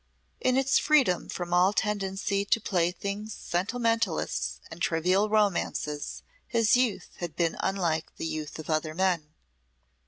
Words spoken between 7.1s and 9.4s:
had been unlike the youth of other men.